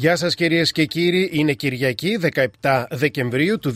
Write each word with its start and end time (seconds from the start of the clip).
Γεια 0.00 0.16
σας 0.16 0.34
κυρίες 0.34 0.72
και 0.72 0.84
κύριοι, 0.84 1.30
είναι 1.32 1.52
Κυριακή 1.52 2.18
17 2.60 2.84
Δεκεμβρίου 2.90 3.58
του 3.58 3.74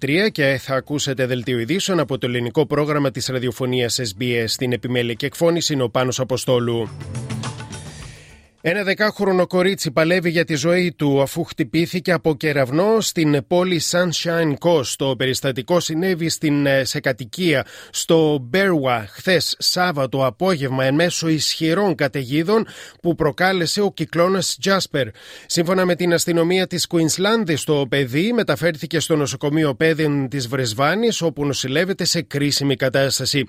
2023 0.00 0.28
και 0.32 0.58
θα 0.60 0.74
ακούσετε 0.74 1.26
δελτίο 1.26 1.58
ειδήσεων 1.58 2.00
από 2.00 2.18
το 2.18 2.26
ελληνικό 2.26 2.66
πρόγραμμα 2.66 3.10
της 3.10 3.26
ραδιοφωνίας 3.26 4.00
SBS. 4.00 4.44
Στην 4.46 4.72
επιμέλεια 4.72 5.14
και 5.14 5.26
εκφώνηση 5.26 5.72
είναι 5.72 5.82
ο 5.82 5.90
Πάνος 5.90 6.20
Αποστόλου. 6.20 6.88
Ένα 8.70 8.82
δεκάχρονο 8.82 9.46
κορίτσι 9.46 9.90
παλεύει 9.90 10.30
για 10.30 10.44
τη 10.44 10.54
ζωή 10.54 10.92
του 10.92 11.22
αφού 11.22 11.44
χτυπήθηκε 11.44 12.12
από 12.12 12.34
κεραυνό 12.34 13.00
στην 13.00 13.46
πόλη 13.46 13.80
Sunshine 13.90 14.54
Coast. 14.58 14.92
Το 14.96 15.16
περιστατικό 15.16 15.80
συνέβη 15.80 16.28
στην, 16.28 16.66
ε, 16.66 16.84
σε 16.84 17.00
κατοικία 17.00 17.66
στο 17.90 18.38
Μπέρουα 18.42 19.06
χθες 19.10 19.56
Σάββατο 19.58 20.26
απόγευμα 20.26 20.84
εν 20.84 20.94
μέσω 20.94 21.28
ισχυρών 21.28 21.94
καταιγίδων 21.94 22.66
που 23.02 23.14
προκάλεσε 23.14 23.80
ο 23.80 23.92
κυκλώνας 23.92 24.58
Jasper. 24.64 25.06
Σύμφωνα 25.46 25.84
με 25.84 25.94
την 25.94 26.12
αστυνομία 26.12 26.66
της 26.66 26.86
Queensland, 26.90 27.54
το 27.64 27.86
παιδί 27.88 28.32
μεταφέρθηκε 28.32 29.00
στο 29.00 29.16
νοσοκομείο 29.16 29.74
Πέδεν 29.74 30.28
της 30.28 30.48
Βρεσβάνης 30.48 31.20
όπου 31.20 31.44
νοσηλεύεται 31.44 32.04
σε 32.04 32.22
κρίσιμη 32.22 32.76
κατάσταση. 32.76 33.44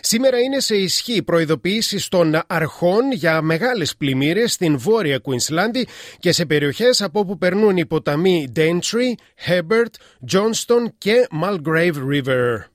Σήμερα 0.00 0.38
είναι 0.38 0.60
σε 0.60 0.76
ισχύ 0.76 1.22
προειδοποιήσει 1.22 2.10
των 2.10 2.40
αρχών 2.46 3.12
για 3.12 3.42
μεγάλες 3.42 3.96
πλημμύρες 3.96 4.56
στην 4.62 4.78
βόρεια 4.78 5.18
Κουινσλάνδη 5.18 5.86
και 6.18 6.32
σε 6.32 6.46
περιοχές 6.46 7.02
από 7.02 7.20
όπου 7.20 7.38
περνούν 7.38 7.76
οι 7.76 7.86
ποταμοί 7.86 8.52
Daintree, 8.56 9.14
Hebert, 9.48 9.94
Johnston 10.32 10.92
και 10.98 11.26
Mulgrave 11.42 11.94
River. 12.10 12.71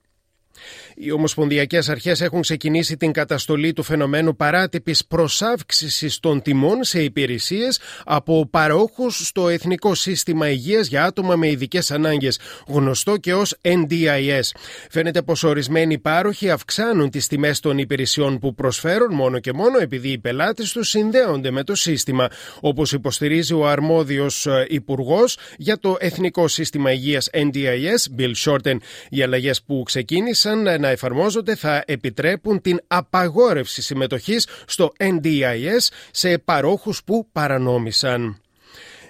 Οι 1.00 1.12
Ομοσπονδιακές 1.12 1.90
Αρχές 1.90 2.22
έχουν 2.22 2.42
ξεκινήσει 2.42 2.98
την 2.98 3.12
καταστολή 3.12 3.74
του 3.74 3.84
φαινομένου 3.84 4.36
παράτυπης 4.36 5.06
προσάυξησης 5.06 6.20
των 6.20 6.42
τιμών 6.42 6.84
σε 6.84 7.04
υπηρεσίες 7.04 7.80
από 8.06 8.48
παρόχους 8.52 9.28
στο 9.28 9.50
Εθνικό 9.50 9.96
Σύστημα 9.96 10.50
Υγείας 10.50 10.88
για 10.88 11.06
άτομα 11.06 11.36
με 11.36 11.48
ειδικές 11.48 11.92
ανάγκες, 11.92 12.40
γνωστό 12.68 13.18
και 13.18 13.34
ως 13.34 13.56
NDIS. 13.62 14.42
Φαίνεται 14.90 15.22
πως 15.22 15.44
ορισμένοι 15.44 15.98
πάροχοι 15.98 16.50
αυξάνουν 16.50 17.10
τις 17.10 17.28
τιμές 17.28 17.60
των 17.60 17.78
υπηρεσιών 17.78 18.40
που 18.40 18.56
προσφέρουν 18.56 19.14
μόνο 19.14 19.40
και 19.40 19.54
μόνο 19.54 19.80
επειδή 19.80 20.10
οι 20.10 20.18
πελάτες 20.18 20.72
τους 20.72 20.90
συνδέονται 20.90 21.52
με 21.52 21.64
το 21.64 21.76
σύστημα, 21.76 22.28
όπως 22.60 22.92
υποστηρίζει 22.92 23.54
ο 23.54 23.68
αρμόδιος 23.68 24.46
ε, 24.46 24.66
υπουργός 24.70 25.38
για 25.58 25.80
το 25.80 25.98
Εθνικό 26.00 26.48
Σύστημα 26.48 26.92
Υγείας 26.92 27.30
NDIS, 27.34 28.20
Bill 28.20 28.34
Shorten. 28.46 28.78
Οι 29.10 29.22
αλλαγές 29.22 29.62
που 29.64 29.84
ξεκίνησαν 29.86 30.86
να 30.88 30.94
εφαρμόζονται 30.94 31.56
θα 31.56 31.84
επιτρέπουν 31.86 32.62
την 32.62 32.80
απαγόρευση 32.88 33.82
συμμετοχής 33.82 34.48
στο 34.68 34.92
NDIS 35.00 35.88
σε 36.12 36.38
παρόχους 36.38 37.04
που 37.04 37.28
παρανόμησαν. 37.32 38.42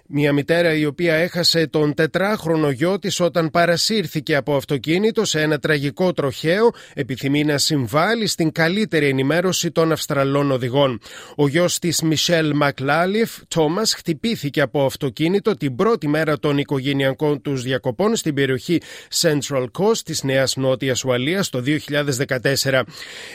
Μια 0.10 0.34
μητέρα 0.34 0.74
η 0.74 0.86
οποία 0.86 1.16
έχασε 1.16 1.68
τον 1.68 1.94
τετράχρονο 1.94 2.70
γιο 2.70 3.00
της 3.00 3.20
όταν 3.20 3.50
παρασύρθηκε 3.50 4.36
από 4.36 4.56
αυτοκίνητο 4.56 5.26
σε 5.26 5.42
ένα 5.42 5.60
τραγικό 5.60 6.14
τροχαίο 6.14 6.74
επιθυμεί 6.94 7.44
να 7.44 7.58
συμβάλλει 7.58 8.28
στην 8.28 8.52
καλύτερη 8.52 9.08
ενημέρωση 9.08 9.72
των 9.72 9.92
Αυστραλών 9.92 10.52
οδηγών. 10.52 11.00
Ο 11.36 11.48
γιος 11.48 11.80
της 11.80 12.02
Μισελ 12.02 12.56
Μακλάλιφ, 12.56 13.32
Τόμα, 13.48 13.86
χτυπήθηκε 13.86 14.62
από 14.62 14.86
αυτοκίνητο 14.86 15.54
την 15.54 15.76
πρώτη 15.76 16.08
μέρα 16.08 16.40
των 16.40 16.58
οικογενειακών 16.58 17.42
τους 17.42 17.62
διακοπών 17.62 18.16
στην 18.16 18.34
περιοχή 18.34 18.82
Central 19.22 19.66
Coast 19.80 19.98
της 20.06 20.24
Νέας 20.24 20.56
Νότιας 20.56 21.04
Ουαλίας 21.04 21.50
το 21.50 21.60
2014. 21.60 22.84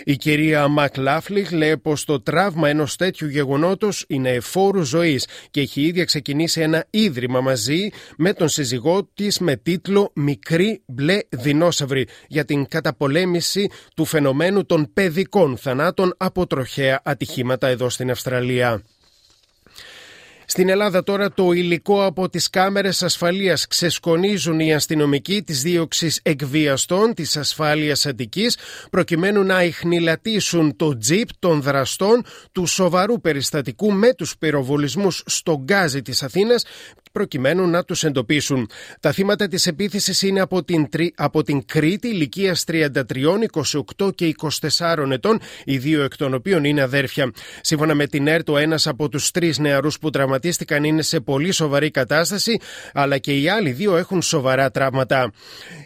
Η 0.05 0.17
κυρία 0.17 0.69
Μακλάφλιχ 0.69 1.51
λέει 1.51 1.79
πως 1.79 2.05
το 2.05 2.21
τραύμα 2.21 2.69
ενός 2.69 2.97
τέτοιου 2.97 3.29
γεγονότος 3.29 4.05
είναι 4.09 4.31
εφόρου 4.31 4.83
ζωής 4.83 5.27
και 5.51 5.61
έχει 5.61 5.81
ήδη 5.81 6.05
ξεκινήσει 6.05 6.62
ένα 6.63 6.87
ίδρυμα 6.91 7.41
μαζί 7.41 7.89
με 8.17 8.33
τον 8.33 8.49
σύζυγό 8.49 9.09
της 9.15 9.39
με 9.39 9.57
τίτλο 9.57 10.11
Μικρή 10.15 10.83
Μπλε 10.87 11.19
Δεινόσαυρη 11.29 12.09
για 12.29 12.45
την 12.45 12.67
καταπολέμηση 12.69 13.71
του 13.97 14.05
φαινομένου 14.05 14.67
των 14.67 14.91
παιδικών 14.93 15.57
θανάτων 15.57 16.15
από 16.17 16.47
τροχαία 16.47 17.01
ατυχήματα 17.05 17.67
εδώ 17.67 17.89
στην 17.89 18.11
Αυστραλία. 18.11 18.83
Στην 20.47 20.69
Ελλάδα 20.69 21.03
τώρα 21.03 21.33
το 21.33 21.53
υλικό 21.53 22.05
από 22.05 22.29
τις 22.29 22.51
κάμερες 22.51 23.03
ασφαλείας 23.03 23.67
ξεσκονίζουν 23.67 24.61
οι 24.61 24.75
αστυνομικοί 24.75 25.43
της 25.43 25.63
δίωξης 25.63 26.21
εκβιαστών 26.23 27.15
της 27.15 27.37
ασφάλειας 27.37 28.07
Αττικής 28.07 28.57
προκειμένου 28.91 29.43
να 29.43 29.63
ιχνηλατήσουν 29.63 30.77
το 30.77 30.97
τζιπ 30.97 31.29
των 31.39 31.63
δραστών 31.63 32.25
του 32.53 32.67
σοβαρού 32.67 33.21
περιστατικού 33.21 33.93
με 33.93 34.15
τους 34.15 34.37
πυροβολισμούς 34.39 35.23
στο 35.27 35.61
γκάζι 35.65 36.03
της 36.03 36.23
Αθήνας 36.23 36.65
προκειμένου 37.13 37.67
να 37.67 37.85
τους 37.85 38.05
εντοπίσουν. 38.05 38.69
Τα 39.01 39.13
θύματα 39.13 39.49
της 39.49 39.67
επίθεσης 39.67 40.23
είναι 40.23 40.41
από 40.41 40.65
την, 40.65 40.89
από 41.15 41.43
την 41.43 41.65
Κρήτη 41.65 42.09
ηλικίας 42.09 42.65
33, 42.67 42.93
28 43.99 44.15
και 44.15 44.35
24 44.61 45.11
ετών, 45.11 45.41
οι 45.65 45.79
δύο 45.79 46.03
εκ 46.03 46.17
των 46.17 46.35
οποίων 46.35 46.65
είναι 46.65 46.83
αδέρφια. 46.83 47.31
Σύμφωνα 47.61 47.95
με 47.95 48.07
την 48.07 48.27
ΕΡΤ, 48.27 48.49
ο 48.49 48.59
ένας 48.59 48.87
από 48.87 49.09
τους 49.09 49.31
τρεις 49.31 49.59
νεαρούς 49.59 49.99
που 49.99 50.11
τραυματίστηκαν 50.11 50.85
είναι 50.85 51.03
σε 51.03 51.21
πολύ 51.21 51.53
σοβαρή 51.53 51.91
κατάσταση, 51.91 52.59
αλλά 52.93 53.19
και 53.19 53.41
οι 53.41 53.49
άλλοι 53.49 53.71
δύο 53.71 53.97
έχουν 53.97 54.23
σοβαρά 54.23 54.71
τραύματα. 54.71 55.33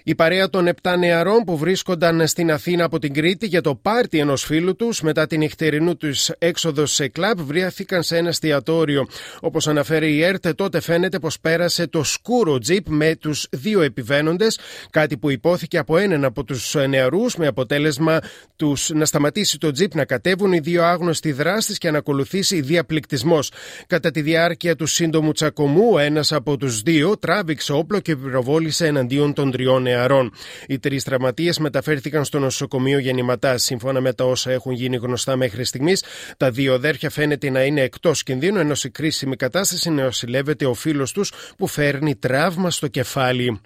Η 0.04 0.14
παρέα 0.14 0.50
των 0.50 0.68
7 0.82 0.94
νεαρών 0.98 1.44
που 1.44 1.56
βρίσκονταν 1.56 2.26
στην 2.26 2.52
Αθήνα 2.52 2.84
από 2.84 2.98
την 2.98 3.14
Κρήτη 3.14 3.46
για 3.46 3.60
το 3.60 3.74
πάρτι 3.74 4.18
ενός 4.18 4.44
φίλου 4.44 4.76
τους 4.76 5.00
μετά 5.00 5.26
την 5.26 5.38
νυχτερινού 5.38 5.96
του 5.96 6.10
έξοδος 6.38 6.92
σε 6.92 7.08
κλαμπ 7.08 7.40
βρέθηκαν 7.40 8.02
σε 8.02 8.16
ένα 8.16 8.28
εστιατόριο. 8.28 9.06
Όπως 9.40 9.68
αναφέρει 9.68 10.14
η 10.14 10.22
ΕΡΤ, 10.22 10.48
τότε 10.48 10.80
φαίνεται 10.80 11.15
πως 11.18 11.40
πέρασε 11.40 11.86
το 11.86 12.02
σκούρο 12.02 12.58
τζιπ 12.58 12.88
με 12.88 13.16
τους 13.16 13.46
δύο 13.50 13.80
επιβαίνοντες, 13.80 14.58
κάτι 14.90 15.16
που 15.16 15.30
υπόθηκε 15.30 15.78
από 15.78 15.96
έναν 15.96 16.24
από 16.24 16.44
τους 16.44 16.76
νεαρούς 16.88 17.36
με 17.36 17.46
αποτέλεσμα 17.46 18.18
τους 18.56 18.90
να 18.94 19.04
σταματήσει 19.04 19.58
το 19.58 19.70
τζιπ 19.70 19.94
να 19.94 20.04
κατέβουν 20.04 20.52
οι 20.52 20.58
δύο 20.58 20.84
άγνωστοι 20.84 21.32
δράστες 21.32 21.78
και 21.78 21.90
να 21.90 21.98
ακολουθήσει 21.98 22.60
διαπληκτισμός. 22.60 23.50
Κατά 23.86 24.10
τη 24.10 24.20
διάρκεια 24.20 24.76
του 24.76 24.86
σύντομου 24.86 25.32
τσακωμού, 25.32 25.98
ένας 25.98 26.32
από 26.32 26.56
τους 26.56 26.82
δύο 26.82 27.18
τράβηξε 27.18 27.72
όπλο 27.72 28.00
και 28.00 28.16
πυροβόλησε 28.16 28.86
εναντίον 28.86 29.32
των 29.32 29.50
τριών 29.50 29.82
νεαρών. 29.82 30.32
Οι 30.66 30.78
τρεις 30.78 31.04
τραυματίες 31.04 31.58
μεταφέρθηκαν 31.58 32.24
στο 32.24 32.38
νοσοκομείο 32.38 32.98
γεννηματά. 32.98 33.58
Σύμφωνα 33.58 34.00
με 34.00 34.12
τα 34.12 34.24
όσα 34.24 34.50
έχουν 34.50 34.72
γίνει 34.72 34.96
γνωστά 34.96 35.36
μέχρι 35.36 35.64
στιγμής, 35.64 36.04
τα 36.36 36.50
δύο 36.50 36.74
αδέρφια 36.74 37.10
φαίνεται 37.10 37.50
να 37.50 37.62
είναι 37.62 37.80
εκτός 37.80 38.22
κινδύνου, 38.22 38.58
ενώ 38.58 38.74
σε 38.74 38.88
κρίσιμη 38.88 39.36
κατάσταση 39.36 39.90
νεοσυλλεύεται 39.90 40.66
ο 40.66 40.74
φίλος 40.74 41.05
τους 41.12 41.32
που 41.56 41.66
φέρνει 41.66 42.16
τραύμα 42.16 42.70
στο 42.70 42.86
κεφάλι. 42.88 43.60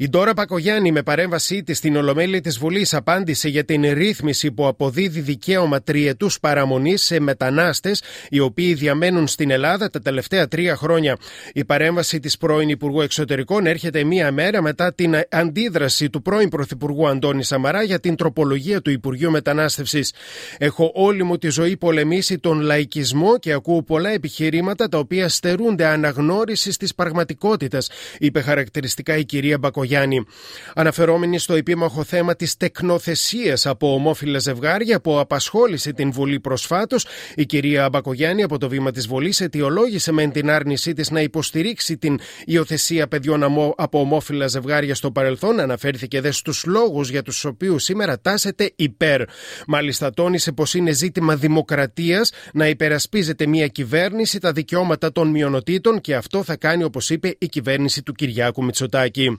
Η 0.00 0.08
Ντόρα 0.08 0.34
Πακογιάννη 0.34 0.92
με 0.92 1.02
παρέμβασή 1.02 1.62
της 1.62 1.78
στην 1.78 1.96
Ολομέλεια 1.96 2.40
της 2.40 2.58
Βουλής 2.58 2.94
απάντησε 2.94 3.48
για 3.48 3.64
την 3.64 3.92
ρύθμιση 3.92 4.52
που 4.52 4.66
αποδίδει 4.66 5.20
δικαίωμα 5.20 5.82
τριετούς 5.82 6.40
παραμονής 6.40 7.02
σε 7.02 7.20
μετανάστες 7.20 8.02
οι 8.28 8.38
οποίοι 8.38 8.74
διαμένουν 8.74 9.26
στην 9.26 9.50
Ελλάδα 9.50 9.90
τα 9.90 10.00
τελευταία 10.00 10.48
τρία 10.48 10.76
χρόνια. 10.76 11.16
Η 11.52 11.64
παρέμβαση 11.64 12.20
της 12.20 12.36
πρώην 12.36 12.68
Υπουργού 12.68 13.00
Εξωτερικών 13.00 13.66
έρχεται 13.66 14.04
μία 14.04 14.32
μέρα 14.32 14.62
μετά 14.62 14.94
την 14.94 15.14
αντίδραση 15.30 16.10
του 16.10 16.22
πρώην 16.22 16.48
Πρωθυπουργού 16.48 17.08
Αντώνη 17.08 17.44
Σαμαρά 17.44 17.82
για 17.82 18.00
την 18.00 18.16
τροπολογία 18.16 18.80
του 18.80 18.90
Υπουργείου 18.90 19.30
Μετανάστευσης. 19.30 20.12
Έχω 20.58 20.92
όλη 20.94 21.22
μου 21.22 21.38
τη 21.38 21.48
ζωή 21.48 21.76
πολεμήσει 21.76 22.38
τον 22.38 22.60
λαϊκισμό 22.60 23.38
και 23.38 23.52
ακούω 23.52 23.82
πολλά 23.82 24.10
επιχειρήματα 24.10 24.88
τα 24.88 24.98
οποία 24.98 25.28
στερούνται 25.28 25.86
αναγνώρισης 25.86 26.76
της 26.76 26.94
πραγματικότητας, 26.94 27.90
είπε 28.18 28.40
χαρακτηριστικά 28.40 29.16
η 29.16 29.24
κυρία 29.24 29.58
Μπακογιάννη 29.58 29.86
Μπακογιάννη. 29.88 30.24
Αναφερόμενη 30.74 31.38
στο 31.38 31.54
επίμαχο 31.54 32.04
θέμα 32.04 32.36
της 32.36 32.56
τεκνοθεσίας 32.56 33.66
από 33.66 33.94
ομόφυλα 33.94 34.38
ζευγάρια 34.38 35.00
που 35.00 35.18
απασχόλησε 35.18 35.92
την 35.92 36.12
Βουλή 36.12 36.40
προσφάτως, 36.40 37.06
η 37.34 37.46
κυρία 37.46 37.88
Μπακογιάννη 37.88 38.42
από 38.42 38.58
το 38.58 38.68
βήμα 38.68 38.90
της 38.90 39.06
Βουλής 39.06 39.40
αιτιολόγησε 39.40 40.12
με 40.12 40.26
την 40.26 40.50
άρνησή 40.50 40.92
της 40.92 41.10
να 41.10 41.20
υποστηρίξει 41.20 41.96
την 41.96 42.18
υιοθεσία 42.44 43.08
παιδιών 43.08 43.42
από 43.76 44.00
ομόφυλα 44.00 44.46
ζευγάρια 44.46 44.94
στο 44.94 45.10
παρελθόν. 45.10 45.60
Αναφέρθηκε 45.60 46.20
δε 46.20 46.30
στους 46.30 46.64
λόγους 46.64 47.10
για 47.10 47.22
τους 47.22 47.44
οποίους 47.44 47.84
σήμερα 47.84 48.20
τάσεται 48.20 48.72
υπέρ. 48.76 49.22
Μάλιστα, 49.66 50.10
τόνισε 50.10 50.52
πως 50.52 50.74
είναι 50.74 50.92
ζήτημα 50.92 51.36
δημοκρατίας 51.36 52.32
να 52.52 52.68
υπερασπίζεται 52.68 53.46
μια 53.46 53.66
κυβέρνηση 53.66 54.38
τα 54.38 54.52
δικαιώματα 54.52 55.12
των 55.12 55.28
μειονοτήτων 55.28 56.00
και 56.00 56.14
αυτό 56.14 56.42
θα 56.42 56.56
κάνει, 56.56 56.84
όπως 56.84 57.10
είπε, 57.10 57.36
η 57.38 57.46
κυβέρνηση 57.48 58.02
του 58.02 58.12
Κυριάκου 58.12 58.64
Μητσοτάκη. 58.64 59.38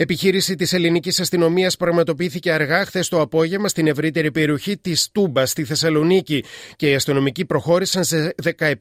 Επιχείρηση 0.00 0.54
της 0.54 0.72
ελληνικής 0.72 1.20
αστυνομίας 1.20 1.76
πραγματοποιήθηκε 1.76 2.52
αργά 2.52 2.84
χθες 2.84 3.08
το 3.08 3.20
απόγευμα 3.20 3.68
στην 3.68 3.86
ευρύτερη 3.86 4.30
περιοχή 4.30 4.76
της 4.76 5.08
Τούμπας 5.12 5.50
στη 5.50 5.64
Θεσσαλονίκη 5.64 6.44
και 6.76 6.90
οι 6.90 6.94
αστυνομικοί 6.94 7.44
προχώρησαν 7.44 8.04
σε 8.04 8.34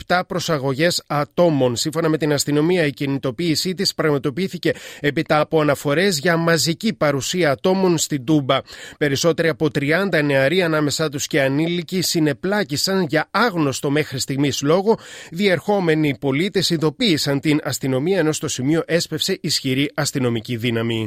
17 0.07 0.21
προσαγωγές 0.27 1.03
ατόμων. 1.07 1.75
Σύμφωνα 1.75 2.09
με 2.09 2.17
την 2.17 2.33
αστυνομία, 2.33 2.85
η 2.85 2.91
κινητοποίησή 2.91 3.73
της 3.73 3.93
πραγματοποιήθηκε 3.93 4.71
έπειτα 4.99 5.39
από 5.39 5.61
αναφορές 5.61 6.19
για 6.19 6.37
μαζική 6.37 6.93
παρουσία 6.93 7.51
ατόμων 7.51 7.97
στην 7.97 8.25
Τούμπα. 8.25 8.59
Περισσότεροι 8.97 9.47
από 9.47 9.67
30 9.79 10.23
νεαροί 10.23 10.61
ανάμεσά 10.61 11.09
τους 11.09 11.27
και 11.27 11.41
ανήλικοι 11.41 12.01
συνεπλάκησαν 12.01 13.05
για 13.09 13.27
άγνωστο 13.31 13.89
μέχρι 13.89 14.19
στιγμής 14.19 14.61
λόγο. 14.61 14.99
Διερχόμενοι 15.31 16.17
πολίτες 16.19 16.69
ειδοποίησαν 16.69 17.39
την 17.39 17.59
αστυνομία 17.63 18.19
ενώ 18.19 18.31
στο 18.31 18.47
σημείο 18.47 18.83
έσπευσε 18.85 19.37
ισχυρή 19.41 19.91
αστυνομική 19.93 20.55
δύναμη. 20.55 21.06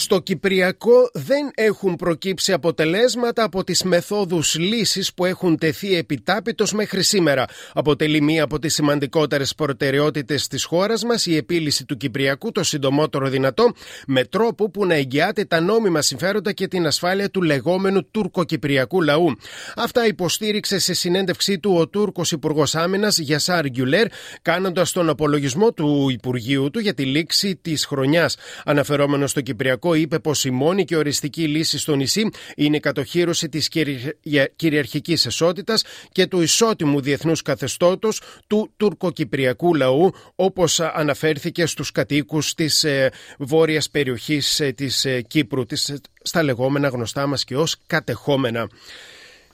Στο 0.00 0.20
Κυπριακό 0.20 1.10
δεν 1.12 1.50
έχουν 1.54 1.96
προκύψει 1.96 2.52
αποτελέσματα 2.52 3.44
από 3.44 3.64
τις 3.64 3.82
μεθόδους 3.82 4.58
λύσης 4.58 5.14
που 5.14 5.24
έχουν 5.24 5.58
τεθεί 5.58 5.96
επιτάπητος 5.96 6.72
μέχρι 6.72 7.02
σήμερα. 7.02 7.44
Αποτελεί 7.72 8.20
μία 8.20 8.42
από 8.42 8.58
τις 8.58 8.74
σημαντικότερες 8.74 9.54
προτεραιότητες 9.54 10.46
της 10.46 10.64
χώρας 10.64 11.04
μας 11.04 11.26
η 11.26 11.36
επίλυση 11.36 11.84
του 11.84 11.96
Κυπριακού 11.96 12.52
το 12.52 12.62
συντομότερο 12.64 13.28
δυνατό 13.28 13.72
με 14.06 14.24
τρόπο 14.24 14.70
που 14.70 14.86
να 14.86 14.94
εγγυάται 14.94 15.44
τα 15.44 15.60
νόμιμα 15.60 16.02
συμφέροντα 16.02 16.52
και 16.52 16.68
την 16.68 16.86
ασφάλεια 16.86 17.30
του 17.30 17.42
λεγόμενου 17.42 18.10
τουρκοκυπριακού 18.10 19.02
λαού. 19.02 19.36
Αυτά 19.76 20.06
υποστήριξε 20.06 20.78
σε 20.78 20.94
συνέντευξή 20.94 21.58
του 21.58 21.76
ο 21.78 21.88
Τούρκος 21.88 22.32
Υπουργός 22.32 22.74
Άμυνας 22.74 23.18
Γιασάρ 23.18 23.66
Γκιουλέρ 23.66 24.06
κάνοντας 24.42 24.92
τον 24.92 25.08
απολογισμό 25.08 25.72
του 25.72 26.08
Υπουργείου 26.10 26.70
του 26.70 26.78
για 26.78 26.94
τη 26.94 27.04
λήξη 27.04 27.56
της 27.62 27.84
χρονιάς. 27.86 28.36
Αναφερόμενος 28.64 29.30
στο 29.30 29.40
Κυπριακό 29.40 29.88
είπε 29.94 30.18
πως 30.18 30.44
η 30.44 30.50
μόνη 30.50 30.84
και 30.84 30.96
οριστική 30.96 31.42
λύση 31.46 31.78
στο 31.78 31.94
νησί 31.94 32.30
είναι 32.56 32.76
η 32.76 32.80
κατοχήρωση 32.80 33.48
της 33.48 33.68
κυριαρχικής 34.56 35.26
εσότητας 35.26 35.84
και 36.12 36.26
του 36.26 36.40
ισότιμου 36.40 37.00
διεθνούς 37.00 37.42
καθεστώτος 37.42 38.20
του 38.46 38.72
τουρκοκυπριακού 38.76 39.74
λαού, 39.74 40.12
όπως 40.34 40.80
αναφέρθηκε 40.80 41.66
στους 41.66 41.92
κατοίκους 41.92 42.54
της 42.54 42.84
ε, 42.84 43.10
βόρειας 43.38 43.90
περιοχής 43.90 44.60
ε, 44.60 44.72
της 44.72 45.04
ε, 45.04 45.20
Κύπρου, 45.20 45.62
στα 46.22 46.42
λεγόμενα 46.42 46.88
γνωστά 46.88 47.26
μας 47.26 47.44
και 47.44 47.56
ως 47.56 47.76
κατεχόμενα. 47.86 48.68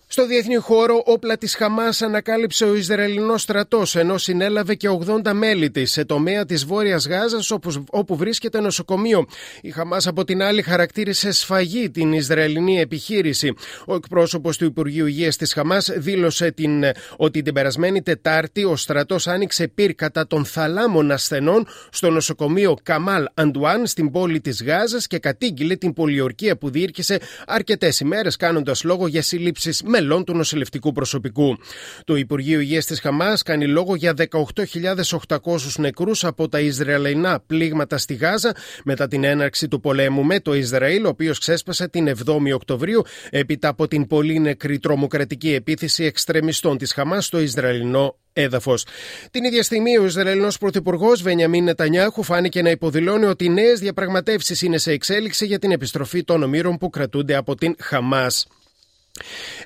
Στο 0.09 0.27
διεθνή 0.27 0.55
χώρο, 0.55 1.03
όπλα 1.05 1.39
της 1.39 1.55
Χαμάς 1.55 2.03
ανακάλυψε 2.03 2.65
ο 2.65 2.75
Ισραηλινός 2.75 3.43
στρατός, 3.43 3.97
ενώ 3.97 4.19
συνέλαβε 4.19 4.75
και 4.75 4.89
80 4.89 5.33
μέλη 5.33 5.71
της 5.71 5.91
σε 5.91 6.05
τομέα 6.05 6.45
της 6.45 6.65
Βόρειας 6.65 7.07
Γάζας, 7.09 7.51
όπου, 7.51 7.85
όπου 7.91 8.17
βρίσκεται 8.17 8.61
νοσοκομείο. 8.61 9.27
Η 9.61 9.71
Χαμάς, 9.71 10.07
από 10.07 10.25
την 10.25 10.43
άλλη, 10.43 10.63
χαρακτήρισε 10.63 11.31
σφαγή 11.31 11.91
την 11.91 12.13
Ισραηλινή 12.13 12.81
επιχείρηση. 12.81 13.55
Ο 13.87 13.95
εκπρόσωπος 13.95 14.57
του 14.57 14.65
Υπουργείου 14.65 15.07
Υγείας 15.07 15.37
της 15.37 15.53
Χαμάς 15.53 15.91
δήλωσε 15.97 16.51
την, 16.51 16.85
ότι 17.17 17.43
την 17.43 17.55
περασμένη 17.55 18.03
Τετάρτη 18.03 18.65
ο 18.65 18.77
στρατός 18.77 19.27
άνοιξε 19.27 19.69
πυρ 19.69 19.95
κατά 19.95 20.27
των 20.27 20.45
θαλάμων 20.45 21.11
ασθενών 21.11 21.67
στο 21.91 22.11
νοσοκομείο 22.11 22.77
Καμάλ 22.83 23.25
Αντουάν 23.35 23.87
στην 23.87 24.11
πόλη 24.11 24.41
της 24.41 24.63
Γάζας 24.63 25.07
και 25.07 25.19
κατήγγειλε 25.19 25.77
την 25.77 25.93
πολιορκία 25.93 26.57
που 26.57 26.71
διήρκησε 26.71 27.21
αρκετές 27.47 28.01
ημέρες, 28.01 28.37
κάνοντας 28.37 28.85
λόγο 28.85 29.07
για 29.07 29.23
συλλήψεις 29.23 29.83
μελών 29.97 30.25
του 30.25 30.37
νοσηλευτικού 30.37 30.93
προσωπικού. 30.93 31.57
Το 32.05 32.17
Υπουργείο 32.17 32.61
Υγείας 32.61 32.87
της 32.87 33.01
Χαμάς 33.01 33.43
κάνει 33.43 33.67
λόγο 33.67 33.95
για 33.95 34.15
18.800 34.17 35.39
νεκρούς 35.77 36.25
από 36.25 36.49
τα 36.49 36.61
Ισραηλινά 36.61 37.43
πλήγματα 37.47 37.99
στη 37.99 38.15
Γάζα 38.15 38.57
μετά 38.85 39.09
την 39.09 39.25
έναρξη 39.25 39.69
του 39.69 39.81
πολέμου 39.81 40.25
με 40.25 40.41
το 40.41 40.55
Ισραήλ, 40.55 41.05
ο 41.05 41.09
οποίος 41.09 41.39
ξέσπασε 41.39 41.89
την 41.89 42.09
7η 42.09 42.55
Οκτωβρίου 42.55 43.03
έπειτα 43.31 43.69
από 43.69 43.89
την 43.89 44.07
πολύ 44.07 44.39
νεκρή 44.39 44.79
τρομοκρατική 44.79 45.53
επίθεση 45.55 46.05
εξτρεμιστών 46.05 46.79
της 46.79 46.93
Χαμάς 46.93 47.27
στο 47.27 47.41
Ισραηλινό 47.41 48.17
έδαφος. 48.33 48.87
Την 49.31 49.45
ίδια 49.45 49.63
στιγμή, 49.63 49.99
ο 49.99 50.05
Ισραηλινός 50.05 50.59
Πρωθυπουργός 50.59 51.23
Βενιαμίν 51.23 51.65
Νετανιάχου 51.65 52.23
φάνηκε 52.23 52.63
να 52.63 52.71
υποδηλώνει 52.71 53.25
ότι 53.25 53.49
νέες 53.49 53.81
διαπραγματεύσεις 53.81 54.63
είναι 54.63 54.79
σε 54.79 54.93
εξέλιξη 54.93 55.47
για 55.47 55.59
την 55.59 55.71
επιστροφή 55.71 56.25
των 56.25 56.43
ομήρων 56.43 56.79
που 56.79 56.91
κρατούνται 56.91 57.35
από 57.35 57.55
την 57.55 57.75
Χαμάς. 57.79 58.47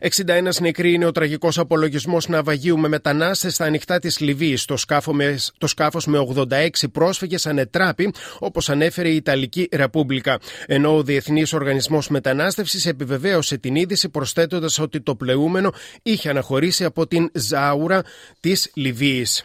61 0.01 0.61
νεκροί 0.61 0.93
είναι 0.93 1.07
ο 1.07 1.13
τραγικός 1.13 1.59
απολογισμός 1.59 2.29
ναυαγίου 2.29 2.79
με 2.79 2.89
μετανάστες 2.89 3.55
στα 3.55 3.65
ανοιχτά 3.65 3.99
της 3.99 4.21
Λιβύης. 4.21 4.65
Το, 4.65 4.77
το 5.59 5.67
σκάφος 5.67 6.07
με 6.07 6.19
86 6.51 6.69
πρόσφυγες 6.93 7.47
ανετράπη, 7.47 8.13
όπως 8.39 8.69
ανέφερε 8.71 9.09
η 9.09 9.17
Ιταλική 9.17 9.69
Ρεπούμπλικα. 9.73 10.39
Ενώ 10.67 10.97
ο 10.97 11.03
Διεθνής 11.03 11.53
Οργανισμός 11.53 12.09
Μετανάστευσης 12.09 12.87
επιβεβαίωσε 12.87 13.59
την 13.59 13.75
είδηση 13.75 14.09
προσθέτοντας 14.09 14.79
ότι 14.79 15.01
το 15.01 15.15
πλεούμενο 15.15 15.73
είχε 16.03 16.29
αναχωρήσει 16.29 16.85
από 16.85 17.07
την 17.07 17.31
Ζάουρα 17.35 18.03
της 18.41 18.71
Λιβύης. 18.75 19.45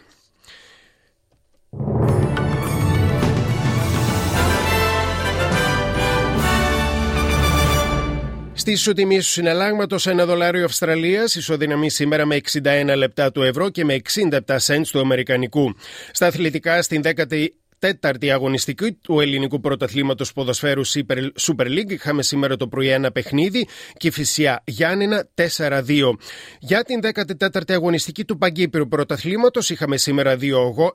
Στη 8.66 8.74
ισοτιμή 8.74 9.16
του 9.16 9.24
συναλλάγματος, 9.24 10.06
ένα 10.06 10.26
δολάριο 10.26 10.64
Αυστραλίας 10.64 11.34
ισοδυναμεί 11.34 11.90
σήμερα 11.90 12.26
με 12.26 12.40
61 12.52 12.92
λεπτά 12.96 13.32
του 13.32 13.42
ευρώ 13.42 13.70
και 13.70 13.84
με 13.84 14.00
67 14.14 14.38
cents 14.66 14.86
του 14.90 15.00
Αμερικανικού. 15.00 15.74
Στα 16.12 16.26
αθλητικά, 16.26 16.82
στην 16.82 17.02
10η 17.04 17.46
τέταρτη 17.78 18.30
αγωνιστική 18.30 18.92
του 18.92 19.20
ελληνικού 19.20 19.60
πρωταθλήματος 19.60 20.32
ποδοσφαίρους 20.32 20.96
Super 21.40 21.66
League. 21.66 21.90
Είχαμε 21.90 22.22
σήμερα 22.22 22.56
το 22.56 22.68
πρωί 22.68 22.88
ένα 22.88 23.12
παιχνίδι 23.12 23.68
και 23.96 24.10
φυσιά 24.10 24.62
Γιάννηνα 24.66 25.28
4-2. 25.34 26.16
Για 26.58 26.82
την 26.82 27.00
14η 27.02 27.72
αγωνιστική 27.72 28.24
του 28.24 28.38
Παγκύπριου 28.38 28.88
πρωταθλήματος 28.88 29.70
είχαμε 29.70 29.96
σήμερα 29.96 30.36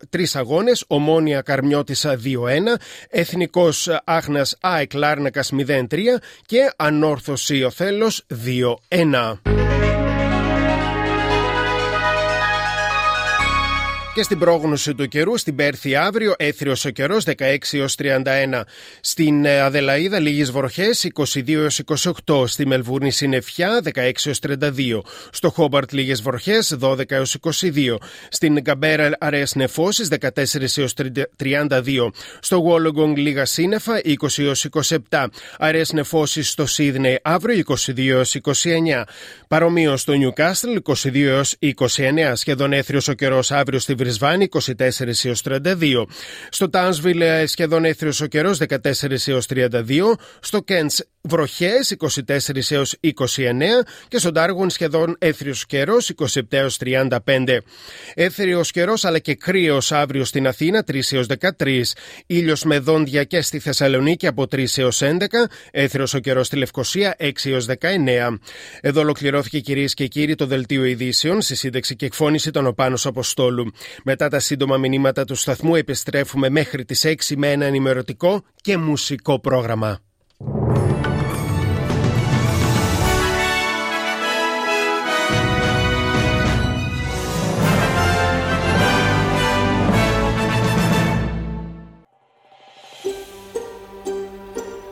τρεις 0.09 0.35
αγώνες. 0.35 0.83
Ομόνια 0.87 1.41
Καρμιώτησα 1.41 2.19
2-1, 2.23 2.77
Εθνικός 3.09 3.89
Άχνα 4.03 4.45
ΑΕΚ 4.61 4.93
Λάρνακας 4.93 5.51
0-3 5.51 6.19
και 6.45 6.71
Ανόρθωση 6.75 7.63
Οθέλος 7.63 8.25
2-1. 8.89 9.39
Και 14.13 14.23
στην 14.23 14.39
πρόγνωση 14.39 14.95
του 14.95 15.07
καιρού, 15.07 15.37
στην 15.37 15.55
Πέρθη 15.55 15.95
αύριο, 15.95 16.33
έθριος 16.37 16.85
ο 16.85 16.89
καιρός 16.89 17.25
16 17.25 17.57
έως 17.71 17.95
31. 17.95 18.61
Στην 19.01 19.45
ε, 19.45 19.59
Αδελαίδα, 19.59 20.19
λίγες 20.19 20.51
βροχές 20.51 21.07
22 21.13 21.49
έως 21.49 21.81
28. 22.25 22.47
Στη 22.47 22.67
Μελβούρνη, 22.67 23.11
συννεφιά 23.11 23.81
16 23.93 24.11
έως 24.25 24.39
32. 24.39 25.01
Στο 25.31 25.49
Χόμπαρτ, 25.49 25.91
λίγες 25.91 26.21
βροχές 26.21 26.77
12 26.81 27.11
έως 27.11 27.37
22. 27.41 27.97
Στην 28.29 28.59
Γκαμπέρα, 28.61 29.09
αραιές 29.19 29.55
νεφώσεις 29.55 30.07
14 30.07 30.77
έως 30.77 30.93
32. 31.35 32.11
Στο 32.39 32.57
Γουόλογκονγκ, 32.57 33.17
λίγα 33.17 33.45
σύννεφα 33.45 34.01
20 34.03 34.43
έως 34.43 34.65
27. 35.09 35.27
Αραιές 35.57 35.91
νεφώσεις 35.91 36.49
στο 36.49 36.65
Σίδνεϊ 36.65 37.19
αύριο 37.21 37.63
22 37.67 38.07
έως 38.07 38.35
29. 38.35 39.03
Παρομοίως 39.47 40.01
στο 40.01 40.13
Νιουκάστλ 40.13 40.75
22 40.83 41.27
έως 41.27 41.55
29. 41.59 42.31
Σχεδόν 42.33 42.73
έθριος 42.73 43.07
ο 43.07 43.13
καιρός 43.13 43.51
αύριο 43.51 43.79
στη 43.79 43.95
Βρισβάνη 44.03 44.47
24 44.51 45.23
έως 45.23 45.41
32. 45.45 46.05
Στο 46.49 46.69
Τάnsville 46.73 47.43
σχεδόν 47.45 47.85
έθριος 47.85 48.21
ο 48.21 48.25
καιρός 48.25 48.59
14 48.69 49.27
έως 49.27 49.45
32. 49.49 50.13
Στο 50.39 50.61
Κέντς 50.61 51.03
βροχές 51.21 51.95
24 51.97 52.71
έως 52.71 52.95
29 53.01 53.13
και 54.07 54.17
στον 54.17 54.33
Τάργον 54.33 54.69
σχεδόν 54.69 55.15
έθριος 55.19 55.65
καιρός 55.65 56.11
27 56.15 56.41
έως 56.49 56.77
35. 56.85 57.57
Έθριος 58.13 58.71
καιρός 58.71 59.05
αλλά 59.05 59.19
και 59.19 59.35
κρύος 59.35 59.91
αύριο 59.91 60.25
στην 60.25 60.47
Αθήνα 60.47 60.83
3 60.91 60.99
έως 61.11 61.27
13. 61.57 61.81
Ήλιος 62.25 62.63
με 62.63 62.79
δόντια 62.79 63.23
και 63.23 63.41
στη 63.41 63.59
Θεσσαλονίκη 63.59 64.27
από 64.27 64.47
3 64.51 64.77
έως 64.77 65.01
11. 65.01 65.17
Έθριος 65.71 66.13
ο 66.13 66.19
καιρός 66.19 66.47
στη 66.47 66.55
Λευκοσία 66.55 67.15
6 67.19 67.31
έως 67.43 67.65
19. 67.65 68.39
Εδώ 68.81 69.01
ολοκληρώθηκε 69.01 69.59
κυρίες 69.59 69.93
και 69.93 70.07
κύριοι 70.07 70.35
το 70.35 70.45
δελτίο 70.45 70.85
ειδήσεων 70.85 71.41
στη 71.41 71.55
σύνταξη 71.55 71.95
και 71.95 72.05
εκφώνηση 72.05 72.51
των 72.51 72.67
Οπάνος 72.67 73.05
Αποστόλου. 73.05 73.71
Μετά 74.03 74.27
τα 74.27 74.39
σύντομα 74.39 74.77
μηνύματα 74.77 75.25
του 75.25 75.35
σταθμού 75.35 75.75
επιστρέφουμε 75.75 76.49
μέχρι 76.49 76.85
τις 76.85 77.05
6 77.05 77.13
με 77.37 77.51
ένα 77.51 77.65
ενημερωτικό 77.65 78.43
και 78.55 78.77
μουσικό 78.77 79.39
πρόγραμμα. 79.39 80.10